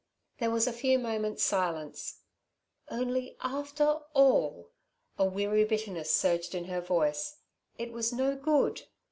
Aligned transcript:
There 0.39 0.49
was 0.49 0.65
a 0.65 0.73
few 0.73 0.97
moments' 0.97 1.43
silence. 1.43 2.21
"Only 2.89 3.37
after 3.39 3.99
all" 4.15 4.71
a 5.19 5.25
weary 5.25 5.63
bitterness 5.63 6.09
surged 6.11 6.55
in 6.55 6.65
her 6.65 6.81
voice 6.81 7.37
"it 7.77 7.91
was 7.91 8.11
no 8.11 8.35
good. 8.35 8.81